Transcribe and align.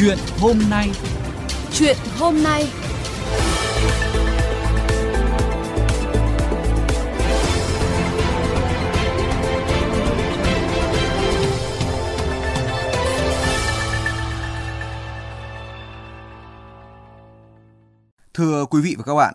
Chuyện 0.00 0.18
hôm 0.40 0.58
nay. 0.70 0.90
Chuyện 1.72 1.96
hôm 2.18 2.42
nay. 2.42 2.66
Thưa 18.34 18.64
quý 18.70 18.80
vị 18.80 18.94
và 18.98 19.04
các 19.06 19.14
bạn, 19.14 19.34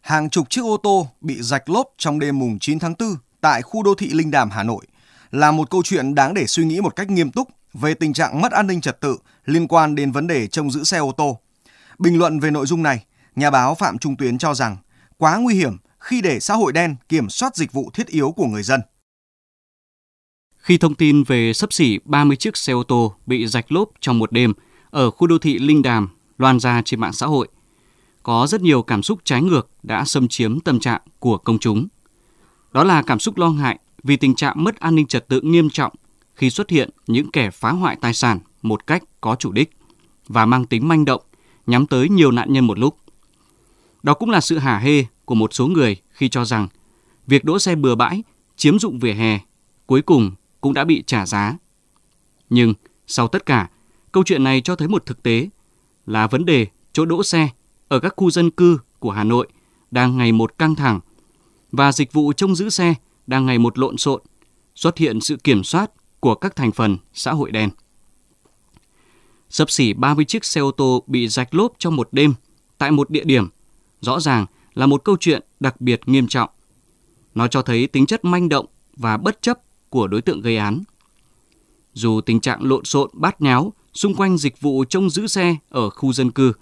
hàng 0.00 0.30
chục 0.30 0.50
chiếc 0.50 0.62
ô 0.64 0.76
tô 0.76 1.06
bị 1.20 1.42
rạch 1.42 1.68
lốp 1.68 1.86
trong 1.98 2.18
đêm 2.18 2.38
mùng 2.38 2.58
9 2.58 2.78
tháng 2.78 2.94
4 2.98 3.08
tại 3.40 3.62
khu 3.62 3.82
đô 3.82 3.94
thị 3.94 4.10
Linh 4.12 4.30
Đàm, 4.30 4.50
Hà 4.50 4.62
Nội 4.62 4.86
là 5.30 5.50
một 5.50 5.70
câu 5.70 5.82
chuyện 5.84 6.14
đáng 6.14 6.34
để 6.34 6.46
suy 6.46 6.64
nghĩ 6.64 6.80
một 6.80 6.96
cách 6.96 7.10
nghiêm 7.10 7.30
túc 7.30 7.48
về 7.74 7.94
tình 7.94 8.12
trạng 8.12 8.40
mất 8.40 8.52
an 8.52 8.66
ninh 8.66 8.80
trật 8.80 9.00
tự 9.00 9.18
liên 9.44 9.68
quan 9.68 9.94
đến 9.94 10.12
vấn 10.12 10.26
đề 10.26 10.46
trông 10.46 10.70
giữ 10.70 10.84
xe 10.84 10.98
ô 10.98 11.12
tô. 11.12 11.40
Bình 11.98 12.18
luận 12.18 12.40
về 12.40 12.50
nội 12.50 12.66
dung 12.66 12.82
này, 12.82 13.04
nhà 13.36 13.50
báo 13.50 13.74
Phạm 13.74 13.98
Trung 13.98 14.16
Tuyến 14.16 14.38
cho 14.38 14.54
rằng 14.54 14.76
quá 15.16 15.36
nguy 15.36 15.54
hiểm 15.54 15.76
khi 15.98 16.20
để 16.20 16.40
xã 16.40 16.54
hội 16.54 16.72
đen 16.72 16.96
kiểm 17.08 17.28
soát 17.28 17.56
dịch 17.56 17.72
vụ 17.72 17.90
thiết 17.94 18.06
yếu 18.06 18.32
của 18.32 18.46
người 18.46 18.62
dân. 18.62 18.80
Khi 20.56 20.78
thông 20.78 20.94
tin 20.94 21.22
về 21.22 21.52
sấp 21.52 21.72
xỉ 21.72 21.98
30 22.04 22.36
chiếc 22.36 22.56
xe 22.56 22.72
ô 22.72 22.82
tô 22.82 23.14
bị 23.26 23.46
rạch 23.46 23.72
lốp 23.72 23.90
trong 24.00 24.18
một 24.18 24.32
đêm 24.32 24.52
ở 24.90 25.10
khu 25.10 25.26
đô 25.26 25.38
thị 25.38 25.58
Linh 25.58 25.82
Đàm 25.82 26.08
loan 26.38 26.60
ra 26.60 26.82
trên 26.84 27.00
mạng 27.00 27.12
xã 27.12 27.26
hội, 27.26 27.48
có 28.22 28.46
rất 28.46 28.60
nhiều 28.60 28.82
cảm 28.82 29.02
xúc 29.02 29.18
trái 29.24 29.42
ngược 29.42 29.70
đã 29.82 30.04
xâm 30.04 30.28
chiếm 30.28 30.60
tâm 30.60 30.80
trạng 30.80 31.00
của 31.18 31.38
công 31.38 31.58
chúng. 31.58 31.86
Đó 32.72 32.84
là 32.84 33.02
cảm 33.02 33.18
xúc 33.18 33.38
lo 33.38 33.50
ngại 33.50 33.78
vì 34.02 34.16
tình 34.16 34.34
trạng 34.34 34.64
mất 34.64 34.80
an 34.80 34.94
ninh 34.94 35.06
trật 35.06 35.28
tự 35.28 35.40
nghiêm 35.40 35.70
trọng 35.70 35.92
khi 36.40 36.50
xuất 36.50 36.70
hiện 36.70 36.90
những 37.06 37.30
kẻ 37.30 37.50
phá 37.50 37.70
hoại 37.70 37.96
tài 38.00 38.14
sản 38.14 38.38
một 38.62 38.86
cách 38.86 39.02
có 39.20 39.36
chủ 39.36 39.52
đích 39.52 39.70
và 40.28 40.46
mang 40.46 40.66
tính 40.66 40.88
manh 40.88 41.04
động 41.04 41.22
nhắm 41.66 41.86
tới 41.86 42.08
nhiều 42.08 42.30
nạn 42.30 42.52
nhân 42.52 42.66
một 42.66 42.78
lúc. 42.78 42.96
Đó 44.02 44.14
cũng 44.14 44.30
là 44.30 44.40
sự 44.40 44.58
hả 44.58 44.78
hê 44.78 45.04
của 45.24 45.34
một 45.34 45.54
số 45.54 45.66
người 45.66 45.96
khi 46.10 46.28
cho 46.28 46.44
rằng 46.44 46.68
việc 47.26 47.44
đỗ 47.44 47.58
xe 47.58 47.74
bừa 47.74 47.94
bãi, 47.94 48.22
chiếm 48.56 48.78
dụng 48.78 48.98
vỉa 48.98 49.12
hè 49.12 49.38
cuối 49.86 50.02
cùng 50.02 50.32
cũng 50.60 50.74
đã 50.74 50.84
bị 50.84 51.02
trả 51.06 51.26
giá. 51.26 51.56
Nhưng 52.50 52.74
sau 53.06 53.28
tất 53.28 53.46
cả, 53.46 53.70
câu 54.12 54.22
chuyện 54.26 54.44
này 54.44 54.60
cho 54.60 54.76
thấy 54.76 54.88
một 54.88 55.06
thực 55.06 55.22
tế 55.22 55.48
là 56.06 56.26
vấn 56.26 56.44
đề 56.44 56.66
chỗ 56.92 57.04
đỗ 57.04 57.22
xe 57.22 57.48
ở 57.88 58.00
các 58.00 58.14
khu 58.16 58.30
dân 58.30 58.50
cư 58.50 58.78
của 58.98 59.10
Hà 59.10 59.24
Nội 59.24 59.48
đang 59.90 60.16
ngày 60.16 60.32
một 60.32 60.58
căng 60.58 60.74
thẳng 60.74 61.00
và 61.72 61.92
dịch 61.92 62.12
vụ 62.12 62.32
trông 62.32 62.54
giữ 62.54 62.70
xe 62.70 62.94
đang 63.26 63.46
ngày 63.46 63.58
một 63.58 63.78
lộn 63.78 63.96
xộn, 63.96 64.22
xuất 64.74 64.98
hiện 64.98 65.20
sự 65.20 65.36
kiểm 65.36 65.64
soát 65.64 65.90
của 66.20 66.34
các 66.34 66.56
thành 66.56 66.72
phần 66.72 66.98
xã 67.12 67.32
hội 67.32 67.50
đen. 67.50 67.70
Sấp 69.48 69.70
xỉ 69.70 69.92
30 69.92 70.24
chiếc 70.24 70.44
xe 70.44 70.60
ô 70.60 70.70
tô 70.70 71.02
bị 71.06 71.28
rạch 71.28 71.54
lốp 71.54 71.72
trong 71.78 71.96
một 71.96 72.08
đêm 72.12 72.34
tại 72.78 72.90
một 72.90 73.10
địa 73.10 73.24
điểm, 73.24 73.48
rõ 74.00 74.20
ràng 74.20 74.46
là 74.74 74.86
một 74.86 75.04
câu 75.04 75.16
chuyện 75.20 75.42
đặc 75.60 75.80
biệt 75.80 76.00
nghiêm 76.06 76.28
trọng. 76.28 76.50
Nó 77.34 77.48
cho 77.48 77.62
thấy 77.62 77.86
tính 77.86 78.06
chất 78.06 78.24
manh 78.24 78.48
động 78.48 78.66
và 78.96 79.16
bất 79.16 79.42
chấp 79.42 79.58
của 79.88 80.06
đối 80.06 80.22
tượng 80.22 80.40
gây 80.40 80.56
án. 80.56 80.82
Dù 81.92 82.20
tình 82.20 82.40
trạng 82.40 82.62
lộn 82.62 82.84
xộn 82.84 83.10
bát 83.12 83.42
nháo 83.42 83.72
xung 83.94 84.14
quanh 84.14 84.38
dịch 84.38 84.60
vụ 84.60 84.84
trông 84.84 85.10
giữ 85.10 85.26
xe 85.26 85.56
ở 85.68 85.90
khu 85.90 86.12
dân 86.12 86.30
cư, 86.30 86.52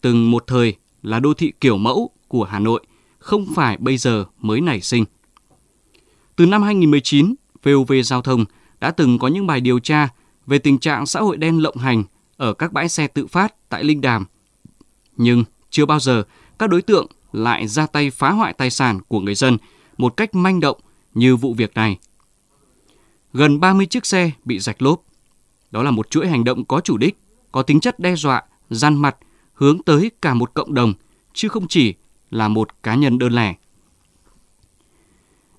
từng 0.00 0.30
một 0.30 0.44
thời 0.46 0.76
là 1.02 1.20
đô 1.20 1.34
thị 1.34 1.52
kiểu 1.60 1.76
mẫu 1.76 2.10
của 2.28 2.44
Hà 2.44 2.58
Nội, 2.58 2.86
không 3.18 3.46
phải 3.54 3.76
bây 3.76 3.96
giờ 3.96 4.24
mới 4.38 4.60
nảy 4.60 4.80
sinh. 4.80 5.04
Từ 6.36 6.46
năm 6.46 6.62
2019, 6.62 7.34
VOV 7.62 7.92
Giao 8.04 8.22
thông 8.22 8.44
đã 8.82 8.90
từng 8.90 9.18
có 9.18 9.28
những 9.28 9.46
bài 9.46 9.60
điều 9.60 9.78
tra 9.78 10.08
về 10.46 10.58
tình 10.58 10.78
trạng 10.78 11.06
xã 11.06 11.20
hội 11.20 11.36
đen 11.36 11.62
lộng 11.62 11.76
hành 11.76 12.04
ở 12.36 12.54
các 12.54 12.72
bãi 12.72 12.88
xe 12.88 13.06
tự 13.06 13.26
phát 13.26 13.54
tại 13.68 13.84
Linh 13.84 14.00
Đàm. 14.00 14.24
Nhưng 15.16 15.44
chưa 15.70 15.86
bao 15.86 16.00
giờ 16.00 16.22
các 16.58 16.70
đối 16.70 16.82
tượng 16.82 17.06
lại 17.32 17.68
ra 17.68 17.86
tay 17.86 18.10
phá 18.10 18.30
hoại 18.30 18.52
tài 18.52 18.70
sản 18.70 19.00
của 19.08 19.20
người 19.20 19.34
dân 19.34 19.58
một 19.98 20.16
cách 20.16 20.34
manh 20.34 20.60
động 20.60 20.80
như 21.14 21.36
vụ 21.36 21.54
việc 21.54 21.74
này. 21.74 21.98
Gần 23.32 23.60
30 23.60 23.86
chiếc 23.86 24.06
xe 24.06 24.30
bị 24.44 24.58
rạch 24.58 24.82
lốp. 24.82 25.02
Đó 25.70 25.82
là 25.82 25.90
một 25.90 26.10
chuỗi 26.10 26.28
hành 26.28 26.44
động 26.44 26.64
có 26.64 26.80
chủ 26.80 26.96
đích, 26.96 27.16
có 27.52 27.62
tính 27.62 27.80
chất 27.80 27.98
đe 27.98 28.16
dọa, 28.16 28.42
gian 28.70 28.94
mặt, 28.94 29.16
hướng 29.54 29.82
tới 29.82 30.10
cả 30.22 30.34
một 30.34 30.54
cộng 30.54 30.74
đồng, 30.74 30.94
chứ 31.32 31.48
không 31.48 31.68
chỉ 31.68 31.94
là 32.30 32.48
một 32.48 32.82
cá 32.82 32.94
nhân 32.94 33.18
đơn 33.18 33.32
lẻ. 33.32 33.54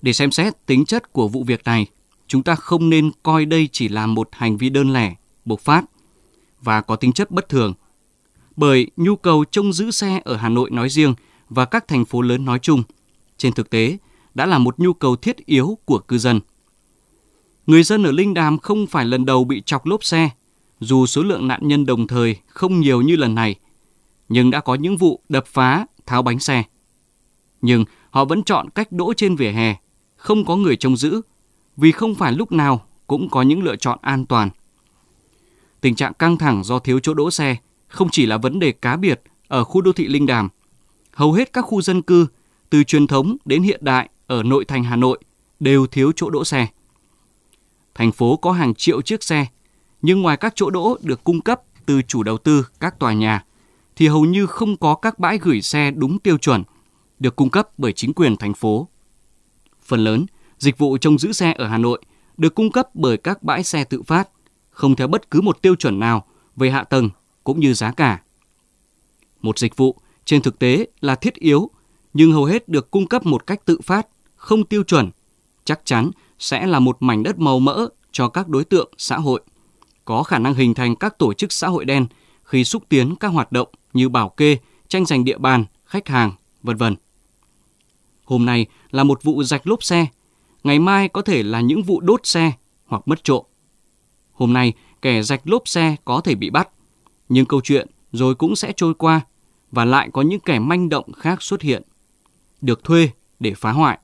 Để 0.02 0.12
xem 0.12 0.30
xét 0.30 0.66
tính 0.66 0.84
chất 0.84 1.12
của 1.12 1.28
vụ 1.28 1.44
việc 1.44 1.64
này, 1.64 1.86
chúng 2.26 2.42
ta 2.42 2.54
không 2.54 2.90
nên 2.90 3.10
coi 3.22 3.44
đây 3.44 3.68
chỉ 3.72 3.88
là 3.88 4.06
một 4.06 4.28
hành 4.32 4.56
vi 4.56 4.70
đơn 4.70 4.92
lẻ, 4.92 5.14
bộc 5.44 5.60
phát 5.60 5.84
và 6.62 6.80
có 6.80 6.96
tính 6.96 7.12
chất 7.12 7.30
bất 7.30 7.48
thường. 7.48 7.72
Bởi 8.56 8.90
nhu 8.96 9.16
cầu 9.16 9.44
trông 9.44 9.72
giữ 9.72 9.90
xe 9.90 10.20
ở 10.24 10.36
Hà 10.36 10.48
Nội 10.48 10.70
nói 10.70 10.88
riêng 10.88 11.14
và 11.48 11.64
các 11.64 11.88
thành 11.88 12.04
phố 12.04 12.22
lớn 12.22 12.44
nói 12.44 12.58
chung, 12.58 12.82
trên 13.36 13.52
thực 13.52 13.70
tế 13.70 13.98
đã 14.34 14.46
là 14.46 14.58
một 14.58 14.78
nhu 14.78 14.92
cầu 14.92 15.16
thiết 15.16 15.46
yếu 15.46 15.78
của 15.84 15.98
cư 15.98 16.18
dân. 16.18 16.40
Người 17.66 17.82
dân 17.82 18.02
ở 18.04 18.12
Linh 18.12 18.34
Đàm 18.34 18.58
không 18.58 18.86
phải 18.86 19.04
lần 19.04 19.24
đầu 19.24 19.44
bị 19.44 19.62
chọc 19.66 19.86
lốp 19.86 20.04
xe, 20.04 20.30
dù 20.80 21.06
số 21.06 21.22
lượng 21.22 21.48
nạn 21.48 21.68
nhân 21.68 21.86
đồng 21.86 22.06
thời 22.06 22.36
không 22.46 22.80
nhiều 22.80 23.02
như 23.02 23.16
lần 23.16 23.34
này, 23.34 23.54
nhưng 24.28 24.50
đã 24.50 24.60
có 24.60 24.74
những 24.74 24.96
vụ 24.96 25.20
đập 25.28 25.46
phá, 25.46 25.86
tháo 26.06 26.22
bánh 26.22 26.38
xe. 26.38 26.64
Nhưng 27.62 27.84
họ 28.10 28.24
vẫn 28.24 28.42
chọn 28.42 28.70
cách 28.70 28.92
đỗ 28.92 29.12
trên 29.16 29.36
vỉa 29.36 29.50
hè, 29.50 29.76
không 30.16 30.44
có 30.44 30.56
người 30.56 30.76
trông 30.76 30.96
giữ, 30.96 31.20
vì 31.76 31.92
không 31.92 32.14
phải 32.14 32.32
lúc 32.32 32.52
nào 32.52 32.86
cũng 33.06 33.28
có 33.28 33.42
những 33.42 33.62
lựa 33.62 33.76
chọn 33.76 33.98
an 34.02 34.26
toàn. 34.26 34.50
Tình 35.80 35.94
trạng 35.94 36.14
căng 36.14 36.36
thẳng 36.36 36.64
do 36.64 36.78
thiếu 36.78 37.00
chỗ 37.02 37.14
đỗ 37.14 37.30
xe 37.30 37.56
không 37.88 38.08
chỉ 38.12 38.26
là 38.26 38.38
vấn 38.38 38.58
đề 38.58 38.72
cá 38.72 38.96
biệt 38.96 39.22
ở 39.48 39.64
khu 39.64 39.80
đô 39.80 39.92
thị 39.92 40.08
Linh 40.08 40.26
Đàm. 40.26 40.48
Hầu 41.12 41.32
hết 41.32 41.52
các 41.52 41.62
khu 41.62 41.82
dân 41.82 42.02
cư, 42.02 42.26
từ 42.70 42.84
truyền 42.84 43.06
thống 43.06 43.36
đến 43.44 43.62
hiện 43.62 43.80
đại 43.82 44.08
ở 44.26 44.42
nội 44.42 44.64
thành 44.64 44.84
Hà 44.84 44.96
Nội 44.96 45.18
đều 45.60 45.86
thiếu 45.86 46.12
chỗ 46.16 46.30
đỗ 46.30 46.44
xe. 46.44 46.68
Thành 47.94 48.12
phố 48.12 48.36
có 48.36 48.52
hàng 48.52 48.74
triệu 48.74 49.02
chiếc 49.02 49.22
xe, 49.22 49.46
nhưng 50.02 50.22
ngoài 50.22 50.36
các 50.36 50.52
chỗ 50.56 50.70
đỗ 50.70 50.96
được 51.02 51.24
cung 51.24 51.40
cấp 51.40 51.62
từ 51.86 52.02
chủ 52.02 52.22
đầu 52.22 52.38
tư 52.38 52.66
các 52.80 52.98
tòa 52.98 53.12
nhà, 53.12 53.44
thì 53.96 54.08
hầu 54.08 54.24
như 54.24 54.46
không 54.46 54.76
có 54.76 54.94
các 54.94 55.18
bãi 55.18 55.38
gửi 55.38 55.62
xe 55.62 55.90
đúng 55.90 56.18
tiêu 56.18 56.38
chuẩn 56.38 56.62
được 57.18 57.36
cung 57.36 57.50
cấp 57.50 57.68
bởi 57.78 57.92
chính 57.92 58.12
quyền 58.14 58.36
thành 58.36 58.54
phố. 58.54 58.88
Phần 59.82 60.04
lớn, 60.04 60.26
dịch 60.64 60.78
vụ 60.78 60.98
trông 60.98 61.18
giữ 61.18 61.32
xe 61.32 61.54
ở 61.58 61.66
Hà 61.66 61.78
Nội 61.78 62.00
được 62.36 62.54
cung 62.54 62.72
cấp 62.72 62.88
bởi 62.94 63.16
các 63.16 63.42
bãi 63.42 63.64
xe 63.64 63.84
tự 63.84 64.02
phát, 64.02 64.28
không 64.70 64.96
theo 64.96 65.08
bất 65.08 65.30
cứ 65.30 65.40
một 65.40 65.62
tiêu 65.62 65.74
chuẩn 65.74 65.98
nào 65.98 66.26
về 66.56 66.70
hạ 66.70 66.84
tầng 66.84 67.10
cũng 67.44 67.60
như 67.60 67.74
giá 67.74 67.92
cả. 67.92 68.22
Một 69.42 69.58
dịch 69.58 69.76
vụ 69.76 69.96
trên 70.24 70.42
thực 70.42 70.58
tế 70.58 70.86
là 71.00 71.14
thiết 71.14 71.34
yếu, 71.34 71.70
nhưng 72.14 72.32
hầu 72.32 72.44
hết 72.44 72.68
được 72.68 72.90
cung 72.90 73.06
cấp 73.06 73.26
một 73.26 73.46
cách 73.46 73.64
tự 73.64 73.80
phát, 73.80 74.06
không 74.36 74.64
tiêu 74.64 74.82
chuẩn, 74.82 75.10
chắc 75.64 75.80
chắn 75.84 76.10
sẽ 76.38 76.66
là 76.66 76.78
một 76.78 76.96
mảnh 77.00 77.22
đất 77.22 77.38
màu 77.38 77.58
mỡ 77.58 77.88
cho 78.12 78.28
các 78.28 78.48
đối 78.48 78.64
tượng 78.64 78.92
xã 78.98 79.16
hội, 79.16 79.40
có 80.04 80.22
khả 80.22 80.38
năng 80.38 80.54
hình 80.54 80.74
thành 80.74 80.96
các 80.96 81.18
tổ 81.18 81.34
chức 81.34 81.52
xã 81.52 81.68
hội 81.68 81.84
đen 81.84 82.06
khi 82.44 82.64
xúc 82.64 82.82
tiến 82.88 83.16
các 83.16 83.28
hoạt 83.28 83.52
động 83.52 83.68
như 83.92 84.08
bảo 84.08 84.28
kê, 84.28 84.58
tranh 84.88 85.06
giành 85.06 85.24
địa 85.24 85.38
bàn, 85.38 85.64
khách 85.84 86.08
hàng, 86.08 86.32
vân 86.62 86.76
vân. 86.76 86.96
Hôm 88.24 88.46
nay 88.46 88.66
là 88.90 89.04
một 89.04 89.22
vụ 89.22 89.42
rạch 89.42 89.66
lốp 89.66 89.82
xe, 89.82 90.06
ngày 90.64 90.78
mai 90.78 91.08
có 91.08 91.22
thể 91.22 91.42
là 91.42 91.60
những 91.60 91.82
vụ 91.82 92.00
đốt 92.00 92.26
xe 92.26 92.52
hoặc 92.86 93.08
mất 93.08 93.24
trộm. 93.24 93.44
Hôm 94.32 94.52
nay 94.52 94.72
kẻ 95.02 95.22
rạch 95.22 95.40
lốp 95.44 95.68
xe 95.68 95.96
có 96.04 96.20
thể 96.20 96.34
bị 96.34 96.50
bắt, 96.50 96.68
nhưng 97.28 97.46
câu 97.46 97.60
chuyện 97.64 97.88
rồi 98.12 98.34
cũng 98.34 98.56
sẽ 98.56 98.72
trôi 98.76 98.94
qua 98.94 99.20
và 99.70 99.84
lại 99.84 100.08
có 100.12 100.22
những 100.22 100.40
kẻ 100.40 100.58
manh 100.58 100.88
động 100.88 101.12
khác 101.12 101.42
xuất 101.42 101.62
hiện, 101.62 101.82
được 102.60 102.84
thuê 102.84 103.10
để 103.40 103.54
phá 103.54 103.72
hoại. 103.72 103.98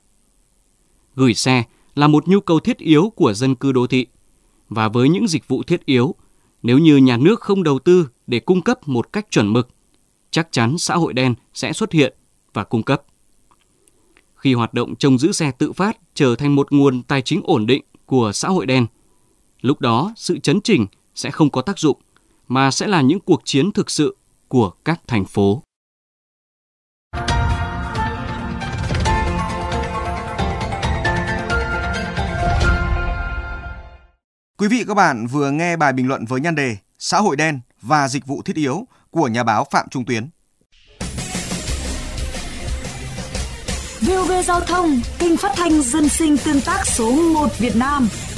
Gửi 1.15 1.33
xe 1.33 1.63
là 1.95 2.07
một 2.07 2.27
nhu 2.27 2.39
cầu 2.39 2.59
thiết 2.59 2.77
yếu 2.77 3.09
của 3.15 3.33
dân 3.33 3.55
cư 3.55 3.71
đô 3.71 3.87
thị 3.87 4.07
và 4.69 4.89
với 4.89 5.09
những 5.09 5.27
dịch 5.27 5.47
vụ 5.47 5.63
thiết 5.63 5.85
yếu, 5.85 6.15
nếu 6.63 6.77
như 6.77 6.97
nhà 6.97 7.17
nước 7.17 7.39
không 7.39 7.63
đầu 7.63 7.79
tư 7.79 8.09
để 8.27 8.39
cung 8.39 8.61
cấp 8.61 8.87
một 8.87 9.13
cách 9.13 9.27
chuẩn 9.29 9.53
mực, 9.53 9.69
chắc 10.31 10.47
chắn 10.51 10.77
xã 10.77 10.95
hội 10.95 11.13
đen 11.13 11.35
sẽ 11.53 11.73
xuất 11.73 11.91
hiện 11.91 12.15
và 12.53 12.63
cung 12.63 12.83
cấp. 12.83 13.03
Khi 14.41 14.53
hoạt 14.53 14.73
động 14.73 14.95
trông 14.95 15.17
giữ 15.17 15.31
xe 15.31 15.51
tự 15.51 15.71
phát 15.71 15.97
trở 16.13 16.35
thành 16.35 16.55
một 16.55 16.71
nguồn 16.71 17.03
tài 17.03 17.21
chính 17.21 17.41
ổn 17.43 17.65
định 17.65 17.83
của 18.05 18.31
xã 18.33 18.47
hội 18.47 18.65
đen, 18.65 18.87
lúc 19.61 19.79
đó 19.81 20.13
sự 20.15 20.39
chấn 20.39 20.61
chỉnh 20.61 20.87
sẽ 21.15 21.31
không 21.31 21.49
có 21.49 21.61
tác 21.61 21.79
dụng 21.79 21.97
mà 22.47 22.71
sẽ 22.71 22.87
là 22.87 23.01
những 23.01 23.19
cuộc 23.19 23.41
chiến 23.45 23.71
thực 23.71 23.89
sự 23.89 24.17
của 24.47 24.71
các 24.85 25.01
thành 25.07 25.25
phố. 25.25 25.63
Quý 34.57 34.67
vị 34.67 34.83
các 34.87 34.93
bạn 34.93 35.27
vừa 35.27 35.51
nghe 35.51 35.77
bài 35.77 35.93
bình 35.93 36.07
luận 36.07 36.25
với 36.25 36.41
nhan 36.41 36.55
đề 36.55 36.77
Xã 36.99 37.19
hội 37.19 37.35
đen 37.35 37.59
và 37.81 38.07
dịch 38.07 38.25
vụ 38.25 38.41
thiết 38.41 38.55
yếu 38.55 38.87
của 39.11 39.27
nhà 39.27 39.43
báo 39.43 39.65
Phạm 39.71 39.89
Trung 39.89 40.05
Tuyến. 40.05 40.29
VOV 44.01 44.31
Giao 44.47 44.61
thông, 44.61 45.01
kênh 45.19 45.37
phát 45.37 45.51
thanh 45.55 45.81
dân 45.81 46.09
sinh 46.09 46.37
tương 46.37 46.61
tác 46.61 46.87
số 46.87 47.11
1 47.11 47.59
Việt 47.59 47.75
Nam– 47.75 48.09